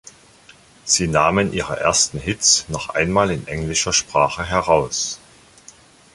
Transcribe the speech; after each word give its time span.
Sie 0.83 1.07
nahmen 1.07 1.53
ihre 1.53 1.79
ersten 1.79 2.17
Hits 2.17 2.65
noch 2.69 2.89
einmal 2.89 3.29
in 3.29 3.45
englischer 3.47 3.93
Sprache 3.93 4.43
heraus. 4.43 5.19